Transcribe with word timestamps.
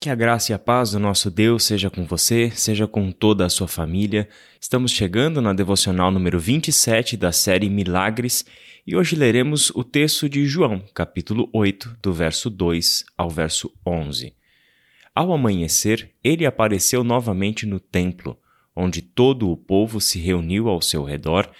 Que 0.00 0.10
a 0.10 0.14
graça 0.14 0.52
e 0.52 0.54
a 0.54 0.58
paz 0.60 0.92
do 0.92 1.00
nosso 1.00 1.28
Deus 1.28 1.64
seja 1.64 1.90
com 1.90 2.04
você, 2.04 2.52
seja 2.52 2.86
com 2.86 3.10
toda 3.10 3.44
a 3.44 3.48
sua 3.48 3.66
família. 3.66 4.28
Estamos 4.60 4.92
chegando 4.92 5.42
na 5.42 5.52
devocional 5.52 6.12
número 6.12 6.38
27 6.38 7.16
da 7.16 7.32
série 7.32 7.68
Milagres 7.68 8.44
e 8.86 8.94
hoje 8.94 9.16
leremos 9.16 9.70
o 9.70 9.82
texto 9.82 10.28
de 10.28 10.46
João, 10.46 10.84
capítulo 10.94 11.50
8, 11.52 11.96
do 12.00 12.12
verso 12.12 12.48
2 12.48 13.06
ao 13.16 13.28
verso 13.28 13.72
11. 13.84 14.32
Ao 15.12 15.32
amanhecer, 15.32 16.12
ele 16.22 16.46
apareceu 16.46 17.02
novamente 17.02 17.66
no 17.66 17.80
templo, 17.80 18.38
onde 18.76 19.02
todo 19.02 19.50
o 19.50 19.56
povo 19.56 20.00
se 20.00 20.20
reuniu 20.20 20.68
ao 20.68 20.80
seu 20.80 21.02
redor 21.02 21.50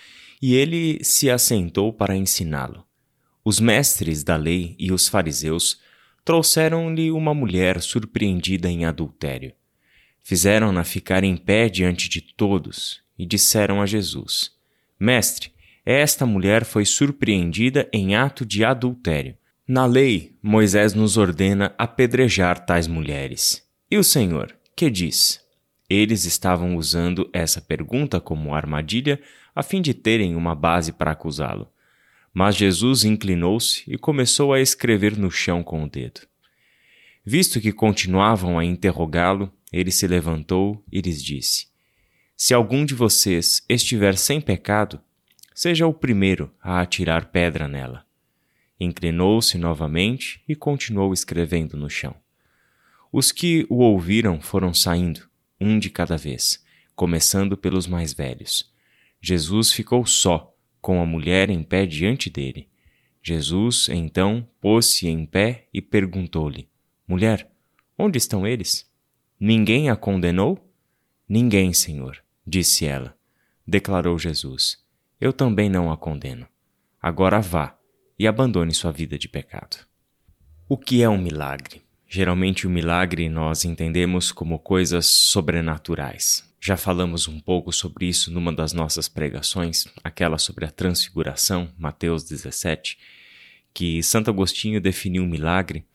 e 0.41 0.55
ele 0.55 1.03
se 1.03 1.29
assentou 1.29 1.93
para 1.93 2.17
ensiná-lo. 2.17 2.85
Os 3.45 3.59
mestres 3.59 4.23
da 4.23 4.37
lei 4.37 4.77
e 4.79 4.93
os 4.93 5.09
fariseus 5.09 5.81
trouxeram-lhe 6.29 7.11
uma 7.11 7.33
mulher 7.33 7.81
surpreendida 7.81 8.69
em 8.69 8.85
adultério. 8.85 9.55
Fizeram-na 10.23 10.85
ficar 10.85 11.25
em 11.25 11.35
pé 11.35 11.71
diante 11.71 12.07
de 12.07 12.21
todos 12.21 13.01
e 13.19 13.25
disseram 13.25 13.81
a 13.81 13.87
Jesus: 13.87 14.51
Mestre, 15.01 15.51
esta 15.87 16.27
mulher 16.27 16.67
foi 16.67 16.85
surpreendida 16.85 17.89
em 17.91 18.15
ato 18.15 18.45
de 18.45 18.63
adultério. 18.63 19.39
Na 19.67 19.87
lei, 19.87 20.37
Moisés 20.43 20.93
nos 20.93 21.17
ordena 21.17 21.75
apedrejar 21.79 22.59
tais 22.59 22.87
mulheres. 22.87 23.67
E 23.91 23.97
o 23.97 24.05
Senhor, 24.05 24.55
que 24.77 24.91
diz? 24.91 25.41
Eles 25.89 26.27
estavam 26.27 26.77
usando 26.77 27.31
essa 27.33 27.59
pergunta 27.59 28.21
como 28.21 28.55
armadilha 28.55 29.19
a 29.57 29.63
fim 29.63 29.81
de 29.81 29.95
terem 29.95 30.37
uma 30.37 30.55
base 30.55 30.93
para 30.93 31.13
acusá-lo. 31.13 31.67
Mas 32.39 32.55
Jesus 32.55 33.03
inclinou-se 33.03 33.83
e 33.89 33.99
começou 33.99 34.53
a 34.53 34.61
escrever 34.61 35.17
no 35.17 35.29
chão 35.29 35.61
com 35.65 35.83
o 35.83 35.91
dedo. 35.91 36.21
Visto 37.25 37.61
que 37.61 37.73
continuavam 37.73 38.57
a 38.57 38.65
interrogá-lo, 38.65 39.53
ele 39.73 39.91
se 39.91 40.07
levantou 40.07 40.81
e 40.93 41.01
lhes 41.01 41.21
disse: 41.21 41.67
Se 42.37 42.55
algum 42.55 42.85
de 42.85 42.95
vocês 42.95 43.65
estiver 43.69 44.17
sem 44.17 44.41
pecado, 44.41 45.01
seja 45.53 45.85
o 45.89 45.93
primeiro 45.93 46.55
a 46.63 46.81
atirar 46.81 47.25
pedra 47.33 47.67
nela. 47.67 48.07
Inclinou-se 48.79 49.59
novamente 49.59 50.41
e 50.49 50.55
continuou 50.55 51.13
escrevendo 51.13 51.77
no 51.77 51.91
chão. 51.91 52.15
Os 53.11 53.33
que 53.33 53.67
o 53.69 53.79
ouviram 53.79 54.41
foram 54.41 54.73
saindo, 54.73 55.29
um 55.61 55.77
de 55.77 55.91
cada 55.91 56.17
vez, 56.17 56.65
começando 56.95 57.57
pelos 57.57 57.89
mais 57.89 58.13
velhos. 58.13 58.73
Jesus 59.21 59.73
ficou 59.73 60.07
só 60.07 60.55
com 60.81 61.01
a 61.03 61.07
mulher 61.07 61.51
em 61.51 61.63
pé 61.63 61.87
diante 61.87 62.31
dele. 62.31 62.69
Jesus, 63.23 63.89
então, 63.91 64.49
pôs-se 64.61 65.09
em 65.09 65.27
pé 65.27 65.67
e 65.73 65.83
perguntou-lhe: 65.83 66.69
Mulher, 67.07 67.51
onde 67.99 68.19
estão 68.19 68.47
eles? 68.47 68.91
Ninguém 69.39 69.91
a 69.91 69.97
condenou? 69.97 70.59
Ninguém, 71.29 71.73
Senhor, 71.73 72.23
disse 72.47 72.87
ela. 72.87 73.17
Declarou 73.67 74.19
Jesus: 74.19 74.83
Eu 75.21 75.33
também 75.33 75.69
não 75.69 75.93
a 75.93 75.97
condeno. 75.97 76.49
Agora 77.01 77.41
vá 77.41 77.79
e 78.19 78.27
abandone 78.27 78.73
sua 78.73 78.91
vida 78.91 79.19
de 79.19 79.29
pecado. 79.29 79.87
O 80.69 80.77
que 80.77 81.03
é 81.03 81.09
um 81.09 81.19
milagre? 81.19 81.83
Geralmente, 82.07 82.67
o 82.67 82.71
milagre 82.71 83.29
nós 83.29 83.65
entendemos 83.65 84.33
como 84.33 84.59
coisas 84.59 85.07
sobrenaturais, 85.07 86.48
já 86.61 86.77
falamos 86.77 87.29
um 87.29 87.39
pouco 87.39 87.73
sobre 87.73 88.07
isso 88.07 88.33
numa 88.33 88.53
das 88.53 88.73
nossas 88.73 89.09
pregações, 89.09 89.87
aquela 90.03 90.39
sobre 90.39 90.65
a 90.65 90.71
transfiguração, 90.71 91.73
Mateus 91.79 92.25
17, 92.25 92.99
que 93.73 94.03
Santo 94.03 94.29
Agostinho 94.29 94.81
definiu 94.81 95.23
o 95.23 95.27
milagre 95.27 95.87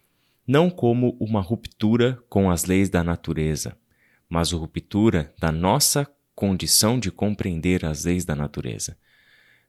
não 0.48 0.70
como 0.70 1.18
uma 1.20 1.42
ruptura 1.42 2.18
com 2.30 2.50
as 2.50 2.66
leis 2.66 2.90
da 2.90 3.04
natureza, 3.04 3.78
mas 4.30 4.54
a 4.54 4.58
ruptura 4.58 5.34
da 5.38 5.52
nossa 5.52 6.10
condição 6.34 6.98
de 6.98 7.12
compreender 7.12 7.86
as 7.86 8.06
leis 8.06 8.26
da 8.26 8.36
natureza. 8.36 8.98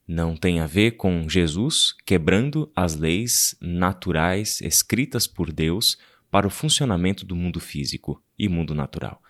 Não 0.06 0.36
tem 0.36 0.60
a 0.60 0.66
ver 0.66 0.92
com 0.92 1.28
Jesus 1.28 1.94
quebrando 2.04 2.70
as 2.74 2.94
leis 2.94 3.56
naturais 3.60 4.60
escritas 4.60 5.26
por 5.26 5.52
Deus 5.52 5.98
para 6.30 6.46
o 6.46 6.50
funcionamento 6.50 7.24
do 7.24 7.34
mundo 7.34 7.58
físico 7.58 8.22
e 8.38 8.48
mundo 8.48 8.74
natural 8.74 9.23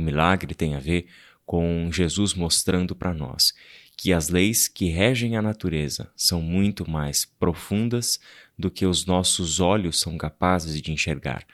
o 0.00 0.02
milagre 0.02 0.54
tem 0.54 0.74
a 0.74 0.80
ver 0.80 1.06
com 1.44 1.90
Jesus 1.92 2.32
mostrando 2.34 2.96
para 2.96 3.12
nós 3.12 3.52
que 3.96 4.14
as 4.14 4.30
leis 4.30 4.66
que 4.66 4.88
regem 4.88 5.36
a 5.36 5.42
natureza 5.42 6.10
são 6.16 6.40
muito 6.40 6.90
mais 6.90 7.26
profundas 7.26 8.18
do 8.58 8.70
que 8.70 8.86
os 8.86 9.04
nossos 9.04 9.60
olhos 9.60 10.00
são 10.00 10.16
capazes 10.16 10.80
de 10.80 10.90
enxergar, 10.90 11.44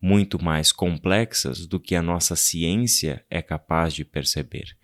muito 0.00 0.42
mais 0.42 0.72
complexas 0.72 1.64
do 1.64 1.78
que 1.78 1.94
a 1.94 2.02
nossa 2.02 2.34
ciência 2.34 3.24
é 3.30 3.40
capaz 3.40 3.94
de 3.94 4.04
perceber. 4.04 4.76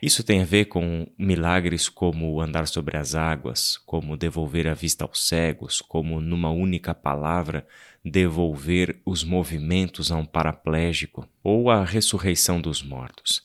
Isso 0.00 0.22
tem 0.22 0.40
a 0.40 0.46
ver 0.46 0.66
com 0.66 1.06
milagres 1.18 1.88
como 1.88 2.40
andar 2.40 2.68
sobre 2.68 2.96
as 2.96 3.16
águas, 3.16 3.76
como 3.84 4.16
devolver 4.16 4.68
a 4.68 4.74
vista 4.74 5.04
aos 5.04 5.26
cegos, 5.26 5.80
como 5.80 6.20
numa 6.20 6.50
única 6.50 6.94
palavra 6.94 7.66
devolver 8.04 9.00
os 9.04 9.22
movimentos 9.22 10.10
a 10.10 10.16
um 10.16 10.24
paraplégico 10.24 11.28
ou 11.42 11.70
a 11.70 11.84
ressurreição 11.84 12.60
dos 12.60 12.82
mortos. 12.82 13.42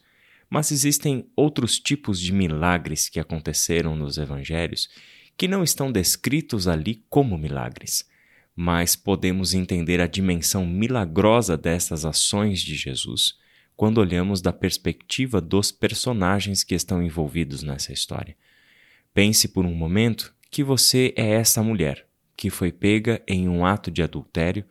Mas 0.50 0.72
existem 0.72 1.28
outros 1.36 1.80
tipos 1.80 2.20
de 2.20 2.32
milagres 2.32 3.10
que 3.10 3.20
aconteceram 3.20 3.96
nos 3.96 4.18
evangelhos 4.18 4.90
que 5.38 5.48
não 5.48 5.64
estão 5.64 5.92
descritos 5.92 6.68
ali 6.68 7.04
como 7.10 7.38
milagres, 7.38 8.08
mas 8.56 8.96
podemos 8.96 9.54
entender 9.54 10.00
a 10.00 10.08
dimensão 10.08 10.66
milagrosa 10.66 11.58
dessas 11.58 12.06
ações 12.06 12.62
de 12.62 12.76
Jesus 12.76 13.38
quando 13.76 13.98
olhamos 13.98 14.42
da 14.42 14.54
perspectiva 14.54 15.42
dos 15.42 15.70
personagens 15.70 16.64
que 16.64 16.74
estão 16.74 17.04
envolvidos 17.04 17.62
nessa 17.62 17.92
história. 17.92 18.38
Pense 19.14 19.50
por 19.50 19.66
um 19.66 19.76
momento 19.76 20.34
que 20.50 20.64
você 20.64 21.14
é 21.18 21.32
essa 21.32 21.62
mulher 21.62 22.05
que 22.36 22.50
foi 22.50 22.72
pega 22.72 23.22
em 23.28 23.48
um 23.48 23.66
ato 23.66 23.90
de 23.90 24.02
adultério, 24.02 24.66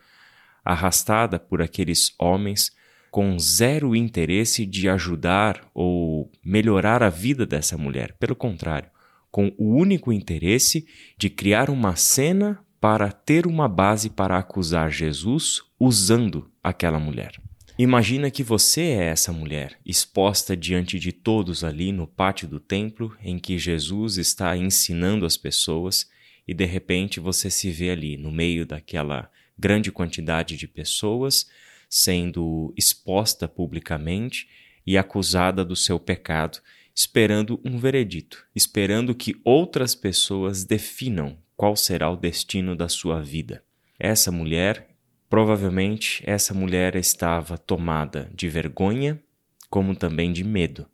arrastada 0.64 1.38
por 1.38 1.60
aqueles 1.60 2.14
homens 2.18 2.72
com 3.10 3.38
zero 3.38 3.94
interesse 3.94 4.66
de 4.66 4.88
ajudar 4.88 5.70
ou 5.72 6.32
melhorar 6.44 7.02
a 7.02 7.08
vida 7.08 7.46
dessa 7.46 7.78
mulher. 7.78 8.16
Pelo 8.18 8.34
contrário, 8.34 8.90
com 9.30 9.52
o 9.56 9.74
único 9.74 10.12
interesse 10.12 10.86
de 11.16 11.30
criar 11.30 11.70
uma 11.70 11.94
cena 11.94 12.58
para 12.80 13.10
ter 13.12 13.46
uma 13.46 13.68
base 13.68 14.10
para 14.10 14.36
acusar 14.36 14.90
Jesus 14.90 15.62
usando 15.78 16.50
aquela 16.62 16.98
mulher. 16.98 17.40
Imagina 17.78 18.30
que 18.30 18.42
você 18.42 18.82
é 18.82 19.04
essa 19.06 19.32
mulher, 19.32 19.78
exposta 19.84 20.56
diante 20.56 20.98
de 20.98 21.10
todos 21.10 21.64
ali 21.64 21.90
no 21.90 22.06
pátio 22.06 22.46
do 22.46 22.60
templo 22.60 23.16
em 23.22 23.38
que 23.38 23.58
Jesus 23.58 24.16
está 24.16 24.56
ensinando 24.56 25.26
as 25.26 25.36
pessoas 25.36 26.06
e 26.46 26.54
de 26.54 26.64
repente 26.64 27.20
você 27.20 27.50
se 27.50 27.70
vê 27.70 27.90
ali 27.90 28.16
no 28.16 28.30
meio 28.30 28.66
daquela 28.66 29.30
grande 29.58 29.90
quantidade 29.90 30.56
de 30.56 30.66
pessoas 30.66 31.48
sendo 31.88 32.72
exposta 32.76 33.46
publicamente 33.46 34.48
e 34.86 34.98
acusada 34.98 35.64
do 35.64 35.76
seu 35.76 35.98
pecado, 35.98 36.58
esperando 36.94 37.60
um 37.64 37.78
veredito, 37.78 38.44
esperando 38.54 39.14
que 39.14 39.40
outras 39.44 39.94
pessoas 39.94 40.64
definam 40.64 41.38
qual 41.56 41.76
será 41.76 42.10
o 42.10 42.16
destino 42.16 42.74
da 42.74 42.88
sua 42.88 43.22
vida. 43.22 43.64
Essa 43.98 44.32
mulher 44.32 44.94
Provavelmente 45.34 46.22
essa 46.24 46.54
mulher 46.54 46.94
estava 46.94 47.58
tomada 47.58 48.30
de 48.32 48.48
vergonha, 48.48 49.20
como 49.68 49.96
também 49.96 50.32
de 50.32 50.44
medo. 50.44 50.86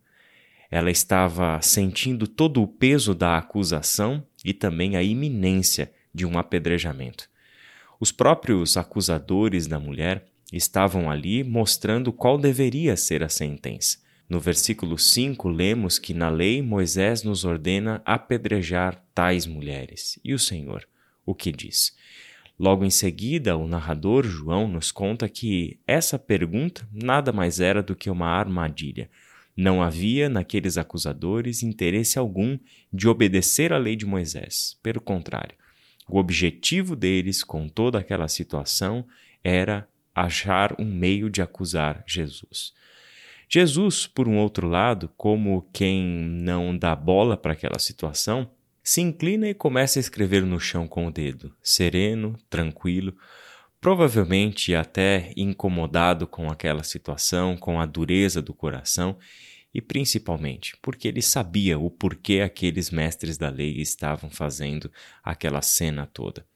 Ela 0.70 0.90
estava 0.90 1.60
sentindo 1.60 2.26
todo 2.26 2.62
o 2.62 2.68
peso 2.68 3.14
da 3.14 3.36
acusação 3.36 4.24
e 4.44 4.52
também 4.52 4.96
a 4.96 5.02
iminência 5.02 5.92
de 6.14 6.24
um 6.24 6.38
apedrejamento. 6.38 7.28
Os 7.98 8.12
próprios 8.12 8.76
acusadores 8.76 9.66
da 9.66 9.80
mulher 9.80 10.26
estavam 10.52 11.10
ali 11.10 11.44
mostrando 11.44 12.12
qual 12.12 12.38
deveria 12.38 12.96
ser 12.96 13.22
a 13.22 13.28
sentença. 13.28 13.98
No 14.28 14.38
versículo 14.38 14.96
5, 14.96 15.48
lemos 15.48 15.98
que 15.98 16.14
na 16.14 16.28
lei 16.28 16.62
Moisés 16.62 17.24
nos 17.24 17.44
ordena 17.44 18.00
apedrejar 18.04 19.04
tais 19.12 19.44
mulheres. 19.44 20.20
E 20.24 20.32
o 20.32 20.38
Senhor, 20.38 20.86
o 21.26 21.34
que 21.34 21.50
diz? 21.50 21.96
Logo 22.56 22.84
em 22.84 22.90
seguida, 22.90 23.56
o 23.56 23.66
narrador 23.66 24.24
João 24.24 24.68
nos 24.68 24.92
conta 24.92 25.28
que 25.28 25.80
essa 25.86 26.18
pergunta 26.18 26.86
nada 26.92 27.32
mais 27.32 27.58
era 27.58 27.82
do 27.82 27.96
que 27.96 28.08
uma 28.08 28.28
armadilha. 28.28 29.10
Não 29.60 29.82
havia 29.82 30.30
naqueles 30.30 30.78
acusadores 30.78 31.62
interesse 31.62 32.18
algum 32.18 32.58
de 32.90 33.06
obedecer 33.06 33.74
à 33.74 33.76
lei 33.76 33.94
de 33.94 34.06
Moisés. 34.06 34.78
Pelo 34.82 35.02
contrário, 35.02 35.54
o 36.08 36.18
objetivo 36.18 36.96
deles 36.96 37.44
com 37.44 37.68
toda 37.68 37.98
aquela 37.98 38.26
situação 38.26 39.06
era 39.44 39.86
achar 40.14 40.74
um 40.80 40.86
meio 40.86 41.28
de 41.28 41.42
acusar 41.42 42.02
Jesus. 42.06 42.72
Jesus, 43.50 44.06
por 44.06 44.26
um 44.26 44.38
outro 44.38 44.66
lado, 44.66 45.10
como 45.14 45.68
quem 45.74 46.06
não 46.06 46.74
dá 46.74 46.96
bola 46.96 47.36
para 47.36 47.52
aquela 47.52 47.78
situação, 47.78 48.50
se 48.82 49.02
inclina 49.02 49.46
e 49.46 49.52
começa 49.52 49.98
a 49.98 50.00
escrever 50.00 50.42
no 50.42 50.58
chão 50.58 50.88
com 50.88 51.06
o 51.06 51.10
dedo, 51.10 51.54
sereno, 51.62 52.34
tranquilo, 52.48 53.14
provavelmente 53.78 54.74
até 54.74 55.34
incomodado 55.36 56.26
com 56.26 56.50
aquela 56.50 56.82
situação, 56.82 57.58
com 57.58 57.78
a 57.78 57.84
dureza 57.84 58.40
do 58.40 58.54
coração 58.54 59.18
e 59.72 59.80
principalmente 59.80 60.76
porque 60.82 61.08
ele 61.08 61.22
sabia 61.22 61.78
o 61.78 61.90
porquê 61.90 62.40
aqueles 62.40 62.90
mestres 62.90 63.38
da 63.38 63.48
lei 63.48 63.80
estavam 63.80 64.30
fazendo 64.30 64.90
aquela 65.22 65.62
cena 65.62 66.06
toda. 66.06 66.46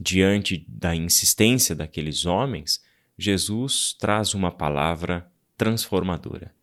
Diante 0.00 0.64
da 0.68 0.94
insistência 0.94 1.74
daqueles 1.74 2.24
homens, 2.24 2.82
Jesus 3.16 3.94
traz 3.98 4.34
uma 4.34 4.50
palavra 4.50 5.30
transformadora. 5.56 6.54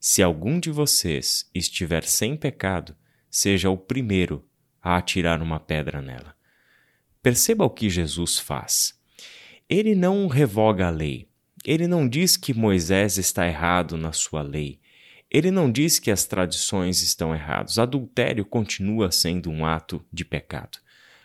Se 0.00 0.22
algum 0.22 0.58
de 0.58 0.70
vocês 0.70 1.50
estiver 1.54 2.04
sem 2.04 2.36
pecado, 2.36 2.96
seja 3.30 3.68
o 3.68 3.76
primeiro 3.76 4.48
a 4.82 4.96
atirar 4.96 5.42
uma 5.42 5.60
pedra 5.60 6.00
nela. 6.00 6.34
Perceba 7.22 7.64
o 7.64 7.70
que 7.70 7.90
Jesus 7.90 8.38
faz. 8.38 8.98
Ele 9.68 9.94
não 9.94 10.28
revoga 10.28 10.86
a 10.86 10.90
lei. 10.90 11.28
Ele 11.64 11.86
não 11.86 12.08
diz 12.08 12.36
que 12.36 12.54
Moisés 12.54 13.18
está 13.18 13.46
errado 13.46 13.96
na 13.96 14.12
sua 14.12 14.40
lei. 14.40 14.80
Ele 15.30 15.50
não 15.50 15.70
diz 15.70 15.98
que 15.98 16.10
as 16.10 16.24
tradições 16.24 17.02
estão 17.02 17.34
erradas. 17.34 17.78
Adultério 17.78 18.44
continua 18.44 19.10
sendo 19.10 19.50
um 19.50 19.66
ato 19.66 20.04
de 20.12 20.24
pecado. 20.24 20.78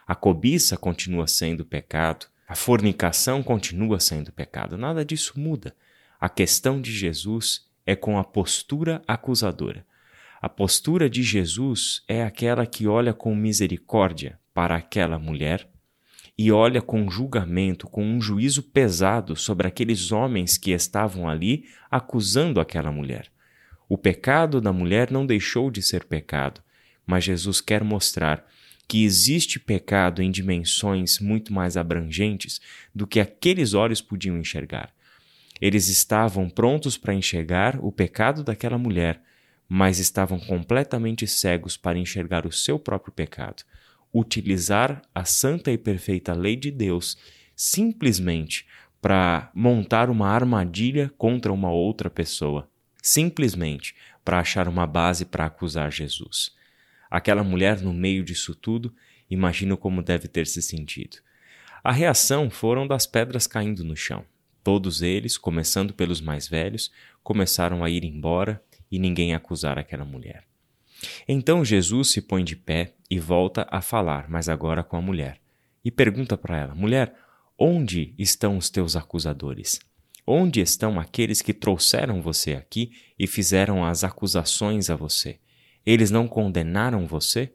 A 0.06 0.14
cobiça 0.14 0.76
continua 0.76 1.26
sendo 1.26 1.64
pecado. 1.64 2.26
A 2.48 2.56
fornicação 2.56 3.42
continua 3.42 4.00
sendo 4.00 4.32
pecado. 4.32 4.78
Nada 4.78 5.06
disso 5.06 5.40
muda. 5.40 5.74
A 6.20 6.28
questão 6.28 6.82
de 6.82 6.92
Jesus 6.92 7.66
é 7.86 7.96
com 7.96 8.18
a 8.18 8.24
postura 8.24 9.02
acusadora. 9.08 9.86
A 10.42 10.50
postura 10.50 11.10
de 11.10 11.24
Jesus 11.24 12.04
é 12.06 12.24
aquela 12.24 12.66
que 12.66 12.86
olha 12.86 13.14
com 13.14 13.34
misericórdia 13.34 14.38
para 14.54 14.76
aquela 14.76 15.18
mulher 15.18 15.70
e 16.38 16.52
olha 16.52 16.82
com 16.82 17.10
julgamento, 17.10 17.88
com 17.88 18.04
um 18.04 18.20
juízo 18.20 18.64
pesado 18.64 19.36
sobre 19.36 19.68
aqueles 19.68 20.12
homens 20.12 20.58
que 20.58 20.72
estavam 20.72 21.30
ali 21.30 21.66
acusando 21.90 22.60
aquela 22.60 22.92
mulher. 22.92 23.33
O 23.94 23.98
pecado 23.98 24.60
da 24.60 24.74
mulher 24.74 25.12
não 25.12 25.24
deixou 25.24 25.70
de 25.70 25.80
ser 25.80 26.06
pecado, 26.06 26.64
mas 27.06 27.26
Jesus 27.26 27.62
quer 27.62 27.84
mostrar 27.84 28.44
que 28.88 29.04
existe 29.04 29.60
pecado 29.60 30.20
em 30.20 30.32
dimensões 30.32 31.20
muito 31.20 31.54
mais 31.54 31.78
abrangentes 31.78 32.60
do 32.92 33.06
que 33.06 33.20
aqueles 33.20 33.76
olhos 33.76 34.02
podiam 34.02 34.36
enxergar. 34.36 34.92
Eles 35.62 35.90
estavam 35.90 36.50
prontos 36.50 36.98
para 36.98 37.14
enxergar 37.14 37.78
o 37.86 37.92
pecado 37.92 38.44
daquela 38.44 38.80
mulher, 38.80 39.22
mas 39.70 40.00
estavam 40.00 40.40
completamente 40.40 41.28
cegos 41.28 41.78
para 41.78 42.00
enxergar 42.00 42.48
o 42.48 42.52
seu 42.52 42.80
próprio 42.80 43.14
pecado. 43.14 43.62
Utilizar 44.12 45.04
a 45.14 45.24
santa 45.24 45.72
e 45.72 45.78
perfeita 45.78 46.34
lei 46.34 46.56
de 46.56 46.72
Deus 46.72 47.16
simplesmente 47.56 48.66
para 49.00 49.52
montar 49.54 50.10
uma 50.10 50.30
armadilha 50.30 51.14
contra 51.16 51.54
uma 51.54 51.72
outra 51.72 52.10
pessoa, 52.10 52.68
simplesmente 53.04 53.94
para 54.24 54.40
achar 54.40 54.70
uma 54.70 54.88
base 54.88 55.26
para 55.26 55.46
acusar 55.46 55.92
Jesus. 55.92 56.56
Aquela 57.12 57.44
mulher, 57.44 57.82
no 57.82 57.94
meio 57.94 58.24
disso 58.24 58.56
tudo, 58.56 58.96
imagino 59.30 59.78
como 59.78 60.02
deve 60.02 60.30
ter 60.30 60.48
se 60.48 60.62
sentido. 60.62 61.18
A 61.84 61.92
reação 61.92 62.50
foram 62.50 62.88
das 62.88 63.06
pedras 63.06 63.46
caindo 63.46 63.84
no 63.84 63.96
chão. 63.96 64.26
Todos 64.64 65.02
eles, 65.02 65.38
começando 65.38 65.94
pelos 65.94 66.22
mais 66.22 66.48
velhos, 66.48 66.90
começaram 67.22 67.84
a 67.84 67.90
ir 67.90 68.06
embora 68.06 68.64
e 68.90 68.98
ninguém 68.98 69.36
acusar 69.36 69.78
aquela 69.78 70.06
mulher. 70.06 70.46
Então 71.28 71.66
Jesus 71.66 72.12
se 72.12 72.22
põe 72.22 72.46
de 72.46 72.56
pé 72.56 72.94
e 73.10 73.20
volta 73.20 73.68
a 73.70 73.82
falar, 73.82 74.30
mas 74.30 74.48
agora 74.48 74.82
com 74.82 74.96
a 74.96 75.02
mulher, 75.02 75.42
e 75.84 75.92
pergunta 75.92 76.38
para 76.38 76.58
ela: 76.58 76.74
Mulher, 76.74 77.14
onde 77.60 78.14
estão 78.18 78.58
os 78.58 78.70
teus 78.70 78.96
acusadores? 78.96 79.82
Onde 80.26 80.62
estão 80.62 81.00
aqueles 81.00 81.42
que 81.42 81.54
trouxeram 81.54 82.22
você 82.22 82.54
aqui 82.54 82.92
e 83.20 83.28
fizeram 83.28 83.84
as 83.84 84.04
acusações 84.04 84.90
a 84.90 84.96
você? 84.96 85.40
Eles 85.86 86.10
não 86.10 86.28
condenaram 86.28 87.06
você? 87.06 87.52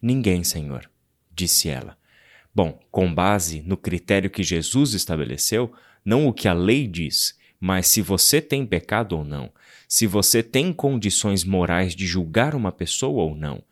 Ninguém, 0.00 0.44
Senhor, 0.44 0.90
disse 1.34 1.70
ela. 1.70 1.96
Bom, 2.54 2.78
com 2.90 3.12
base 3.12 3.62
no 3.62 3.78
critério 3.78 4.28
que 4.28 4.42
Jesus 4.42 4.92
estabeleceu, 4.92 5.72
não 6.04 6.26
o 6.26 6.32
que 6.32 6.46
a 6.46 6.52
lei 6.52 6.86
diz, 6.86 7.38
mas 7.58 7.86
se 7.86 8.02
você 8.02 8.42
tem 8.42 8.66
pecado 8.66 9.16
ou 9.16 9.24
não, 9.24 9.50
se 9.88 10.06
você 10.06 10.42
tem 10.42 10.72
condições 10.72 11.44
morais 11.44 11.94
de 11.94 12.06
julgar 12.06 12.54
uma 12.54 12.72
pessoa 12.72 13.22
ou 13.22 13.34
não, 13.34 13.62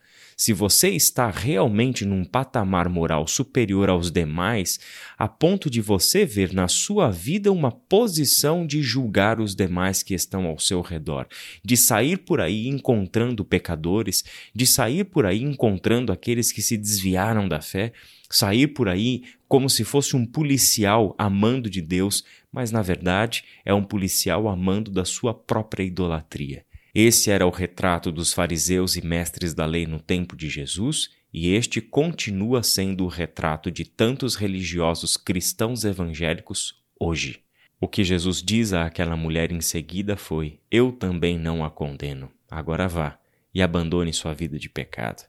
se 0.40 0.54
você 0.54 0.88
está 0.88 1.30
realmente 1.30 2.02
num 2.02 2.24
patamar 2.24 2.88
moral 2.88 3.26
superior 3.26 3.90
aos 3.90 4.10
demais, 4.10 4.80
a 5.18 5.28
ponto 5.28 5.68
de 5.68 5.82
você 5.82 6.24
ver 6.24 6.54
na 6.54 6.66
sua 6.66 7.10
vida 7.10 7.52
uma 7.52 7.70
posição 7.70 8.66
de 8.66 8.80
julgar 8.80 9.38
os 9.38 9.54
demais 9.54 10.02
que 10.02 10.14
estão 10.14 10.46
ao 10.46 10.58
seu 10.58 10.80
redor, 10.80 11.28
de 11.62 11.76
sair 11.76 12.16
por 12.16 12.40
aí 12.40 12.68
encontrando 12.68 13.44
pecadores, 13.44 14.24
de 14.54 14.66
sair 14.66 15.04
por 15.04 15.26
aí 15.26 15.42
encontrando 15.42 16.10
aqueles 16.10 16.50
que 16.50 16.62
se 16.62 16.78
desviaram 16.78 17.46
da 17.46 17.60
fé, 17.60 17.92
sair 18.30 18.68
por 18.68 18.88
aí 18.88 19.24
como 19.46 19.68
se 19.68 19.84
fosse 19.84 20.16
um 20.16 20.24
policial 20.24 21.14
amando 21.18 21.68
de 21.68 21.82
Deus, 21.82 22.24
mas 22.50 22.70
na 22.70 22.80
verdade 22.80 23.44
é 23.62 23.74
um 23.74 23.84
policial 23.84 24.48
amando 24.48 24.90
da 24.90 25.04
sua 25.04 25.34
própria 25.34 25.82
idolatria. 25.82 26.64
Esse 26.94 27.30
era 27.30 27.46
o 27.46 27.50
retrato 27.50 28.10
dos 28.10 28.32
fariseus 28.32 28.96
e 28.96 29.04
mestres 29.04 29.54
da 29.54 29.64
lei 29.64 29.86
no 29.86 30.00
tempo 30.00 30.36
de 30.36 30.48
Jesus, 30.48 31.10
e 31.32 31.54
este 31.54 31.80
continua 31.80 32.62
sendo 32.62 33.04
o 33.04 33.08
retrato 33.08 33.70
de 33.70 33.84
tantos 33.84 34.34
religiosos 34.34 35.16
cristãos 35.16 35.84
evangélicos 35.84 36.82
hoje. 36.98 37.42
O 37.80 37.88
que 37.88 38.04
Jesus 38.04 38.42
diz 38.42 38.72
àquela 38.72 39.16
mulher 39.16 39.52
em 39.52 39.60
seguida 39.60 40.16
foi: 40.16 40.58
Eu 40.70 40.92
também 40.92 41.38
não 41.38 41.64
a 41.64 41.70
condeno. 41.70 42.30
Agora 42.50 42.88
vá 42.88 43.18
e 43.54 43.62
abandone 43.62 44.12
sua 44.12 44.34
vida 44.34 44.58
de 44.58 44.68
pecado. 44.68 45.24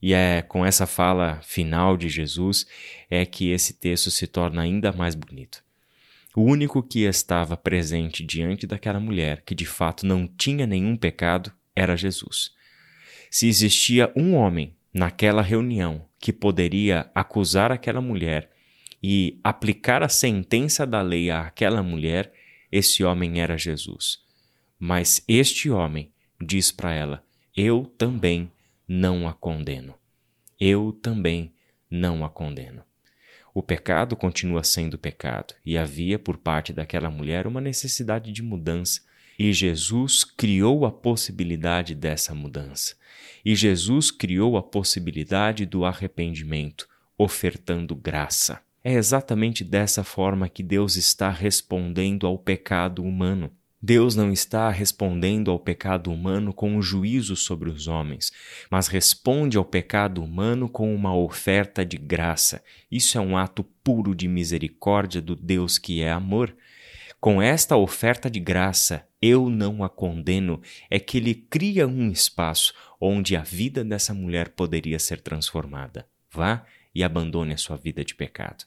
E 0.00 0.12
é 0.12 0.42
com 0.42 0.66
essa 0.66 0.86
fala 0.86 1.40
final 1.42 1.96
de 1.96 2.08
Jesus 2.08 2.66
é 3.08 3.24
que 3.24 3.50
esse 3.50 3.74
texto 3.74 4.10
se 4.10 4.26
torna 4.26 4.62
ainda 4.62 4.92
mais 4.92 5.14
bonito. 5.14 5.62
O 6.34 6.42
único 6.42 6.82
que 6.82 7.00
estava 7.00 7.56
presente 7.56 8.24
diante 8.24 8.66
daquela 8.66 8.98
mulher, 8.98 9.42
que 9.42 9.54
de 9.54 9.66
fato 9.66 10.06
não 10.06 10.26
tinha 10.26 10.66
nenhum 10.66 10.96
pecado, 10.96 11.52
era 11.76 11.96
Jesus. 11.96 12.52
Se 13.30 13.46
existia 13.46 14.10
um 14.16 14.34
homem 14.34 14.74
naquela 14.92 15.42
reunião 15.42 16.06
que 16.18 16.32
poderia 16.32 17.10
acusar 17.14 17.70
aquela 17.70 18.00
mulher 18.00 18.50
e 19.02 19.40
aplicar 19.42 20.02
a 20.02 20.08
sentença 20.08 20.86
da 20.86 21.02
lei 21.02 21.30
àquela 21.30 21.82
mulher, 21.82 22.32
esse 22.70 23.04
homem 23.04 23.40
era 23.40 23.58
Jesus. 23.58 24.20
Mas 24.78 25.22
este 25.28 25.68
homem 25.68 26.12
diz 26.40 26.72
para 26.72 26.94
ela: 26.94 27.24
Eu 27.54 27.84
também 27.98 28.50
não 28.88 29.28
a 29.28 29.34
condeno. 29.34 29.94
Eu 30.58 30.92
também 30.92 31.52
não 31.90 32.24
a 32.24 32.30
condeno. 32.30 32.84
O 33.54 33.62
pecado 33.62 34.16
continua 34.16 34.64
sendo 34.64 34.96
pecado, 34.96 35.54
e 35.64 35.76
havia 35.76 36.18
por 36.18 36.38
parte 36.38 36.72
daquela 36.72 37.10
mulher 37.10 37.46
uma 37.46 37.60
necessidade 37.60 38.32
de 38.32 38.42
mudança. 38.42 39.00
E 39.38 39.52
Jesus 39.52 40.24
criou 40.24 40.86
a 40.86 40.92
possibilidade 40.92 41.94
dessa 41.94 42.34
mudança. 42.34 42.94
E 43.44 43.54
Jesus 43.54 44.10
criou 44.10 44.56
a 44.56 44.62
possibilidade 44.62 45.66
do 45.66 45.84
arrependimento, 45.84 46.88
ofertando 47.18 47.94
graça. 47.94 48.60
É 48.84 48.94
exatamente 48.94 49.62
dessa 49.62 50.02
forma 50.02 50.48
que 50.48 50.62
Deus 50.62 50.96
está 50.96 51.30
respondendo 51.30 52.26
ao 52.26 52.38
pecado 52.38 53.02
humano. 53.02 53.50
Deus 53.82 54.14
não 54.14 54.30
está 54.30 54.70
respondendo 54.70 55.50
ao 55.50 55.58
pecado 55.58 56.12
humano 56.12 56.52
com 56.52 56.76
um 56.76 56.80
juízo 56.80 57.34
sobre 57.34 57.68
os 57.68 57.88
homens, 57.88 58.30
mas 58.70 58.86
responde 58.86 59.58
ao 59.58 59.64
pecado 59.64 60.22
humano 60.22 60.68
com 60.68 60.94
uma 60.94 61.12
oferta 61.16 61.84
de 61.84 61.96
graça. 61.96 62.62
Isso 62.88 63.18
é 63.18 63.20
um 63.20 63.36
ato 63.36 63.64
puro 63.82 64.14
de 64.14 64.28
misericórdia 64.28 65.20
do 65.20 65.34
Deus 65.34 65.78
que 65.78 66.00
é 66.00 66.12
amor. 66.12 66.54
Com 67.20 67.42
esta 67.42 67.76
oferta 67.76 68.30
de 68.30 68.38
graça, 68.38 69.04
eu 69.20 69.50
não 69.50 69.82
a 69.82 69.88
condeno, 69.88 70.62
é 70.88 71.00
que 71.00 71.18
ele 71.18 71.34
cria 71.34 71.86
um 71.86 72.08
espaço 72.08 72.72
onde 73.00 73.34
a 73.34 73.42
vida 73.42 73.84
dessa 73.84 74.14
mulher 74.14 74.50
poderia 74.50 75.00
ser 75.00 75.20
transformada. 75.20 76.06
Vá 76.30 76.64
e 76.94 77.02
abandone 77.02 77.52
a 77.52 77.56
sua 77.56 77.76
vida 77.76 78.04
de 78.04 78.14
pecado. 78.14 78.64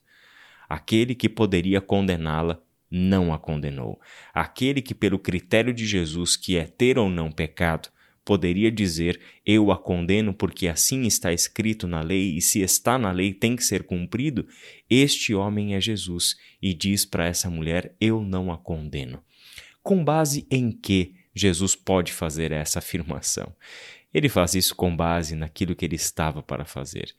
Aquele 0.67 1.15
que 1.15 1.29
poderia 1.29 1.79
condená-la 1.79 2.59
não 2.89 3.33
a 3.33 3.39
condenou. 3.39 3.99
Aquele 4.33 4.81
que, 4.81 4.93
pelo 4.93 5.19
critério 5.19 5.73
de 5.73 5.85
Jesus, 5.85 6.35
que 6.35 6.57
é 6.57 6.65
ter 6.65 6.97
ou 6.97 7.09
não 7.09 7.31
pecado, 7.31 7.89
poderia 8.25 8.71
dizer: 8.71 9.21
Eu 9.45 9.71
a 9.71 9.77
condeno 9.77 10.33
porque 10.33 10.67
assim 10.67 11.03
está 11.03 11.31
escrito 11.31 11.87
na 11.87 12.01
lei, 12.01 12.35
e 12.35 12.41
se 12.41 12.61
está 12.61 12.97
na 12.97 13.11
lei 13.11 13.33
tem 13.33 13.55
que 13.55 13.63
ser 13.63 13.83
cumprido. 13.83 14.47
Este 14.89 15.33
homem 15.33 15.75
é 15.75 15.79
Jesus 15.79 16.35
e 16.61 16.73
diz 16.73 17.05
para 17.05 17.27
essa 17.27 17.49
mulher: 17.49 17.95
Eu 18.01 18.21
não 18.21 18.51
a 18.51 18.57
condeno. 18.57 19.23
Com 19.83 20.03
base 20.03 20.47
em 20.49 20.71
que 20.71 21.13
Jesus 21.33 21.75
pode 21.75 22.11
fazer 22.11 22.51
essa 22.51 22.79
afirmação? 22.79 23.55
Ele 24.13 24.29
faz 24.29 24.55
isso 24.55 24.75
com 24.75 24.95
base 24.95 25.35
naquilo 25.35 25.75
que 25.75 25.85
ele 25.85 25.95
estava 25.95 26.41
para 26.41 26.65
fazer. 26.65 27.13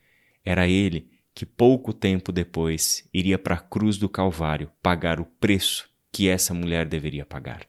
Era 0.45 0.67
ele 0.67 1.07
que 1.37 1.45
pouco 1.45 1.93
tempo 1.93 2.33
depois 2.33 3.07
iria 3.13 3.39
para 3.39 3.57
a 3.57 3.61
cruz 3.61 3.99
do 3.99 4.09
Calvário 4.09 4.73
pagar 4.83 5.21
o 5.21 5.27
preço 5.27 5.87
que 6.11 6.31
essa 6.31 6.55
mulher 6.55 6.87
deveria 6.87 7.27
pagar. 7.27 7.67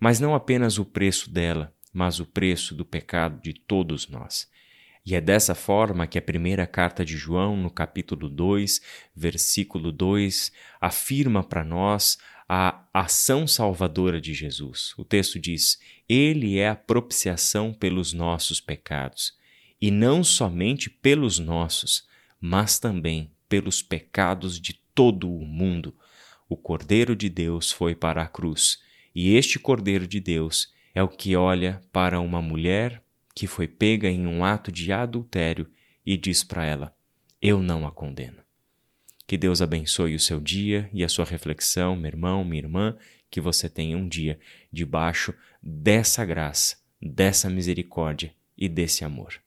Mas 0.00 0.18
não 0.18 0.34
apenas 0.34 0.76
o 0.76 0.84
preço 0.84 1.30
dela, 1.30 1.72
mas 1.92 2.18
o 2.18 2.26
preço 2.26 2.74
do 2.74 2.84
pecado 2.84 3.40
de 3.40 3.52
todos 3.52 4.08
nós. 4.08 4.50
E 5.06 5.14
é 5.14 5.20
dessa 5.20 5.54
forma 5.54 6.08
que 6.08 6.18
a 6.18 6.22
primeira 6.22 6.66
carta 6.66 7.04
de 7.04 7.16
João, 7.16 7.56
no 7.56 7.70
capítulo 7.70 8.28
2, 8.28 8.82
versículo 9.14 9.92
2, 9.92 10.50
afirma 10.80 11.44
para 11.44 11.62
nós 11.62 12.18
a 12.48 12.84
ação 12.92 13.46
salvadora 13.46 14.20
de 14.20 14.34
Jesus. 14.34 14.94
O 14.98 15.04
texto 15.04 15.38
diz: 15.38 15.78
Ele 16.08 16.58
é 16.58 16.70
a 16.70 16.74
propiciação 16.74 17.72
pelos 17.72 18.12
nossos 18.12 18.60
pecados, 18.60 19.32
e 19.80 19.92
não 19.92 20.24
somente 20.24 20.90
pelos 20.90 21.38
nossos, 21.38 22.04
mas 22.46 22.78
também 22.78 23.32
pelos 23.48 23.82
pecados 23.82 24.60
de 24.60 24.74
todo 24.94 25.28
o 25.28 25.44
mundo. 25.44 25.94
O 26.48 26.56
Cordeiro 26.56 27.16
de 27.16 27.28
Deus 27.28 27.72
foi 27.72 27.94
para 27.94 28.22
a 28.22 28.28
cruz, 28.28 28.80
e 29.12 29.34
este 29.34 29.58
Cordeiro 29.58 30.06
de 30.06 30.20
Deus 30.20 30.72
é 30.94 31.02
o 31.02 31.08
que 31.08 31.34
olha 31.34 31.82
para 31.92 32.20
uma 32.20 32.40
mulher 32.40 33.02
que 33.34 33.48
foi 33.48 33.66
pega 33.66 34.08
em 34.08 34.26
um 34.26 34.44
ato 34.44 34.70
de 34.70 34.92
adultério 34.92 35.68
e 36.04 36.16
diz 36.16 36.44
para 36.44 36.64
ela: 36.64 36.96
Eu 37.42 37.60
não 37.60 37.84
a 37.84 37.90
condeno. 37.90 38.38
Que 39.26 39.36
Deus 39.36 39.60
abençoe 39.60 40.14
o 40.14 40.20
seu 40.20 40.40
dia 40.40 40.88
e 40.92 41.02
a 41.02 41.08
sua 41.08 41.24
reflexão, 41.24 41.96
meu 41.96 42.06
irmão, 42.06 42.44
minha 42.44 42.62
irmã, 42.62 42.96
que 43.28 43.40
você 43.40 43.68
tenha 43.68 43.98
um 43.98 44.06
dia 44.06 44.38
debaixo 44.72 45.34
dessa 45.60 46.24
graça, 46.24 46.76
dessa 47.02 47.50
misericórdia 47.50 48.32
e 48.56 48.68
desse 48.68 49.04
amor. 49.04 49.42